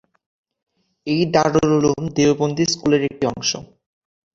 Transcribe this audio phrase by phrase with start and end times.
[1.07, 3.51] এই দারুল উলূম দেওবন্দী স্কুলের একটি অংশ।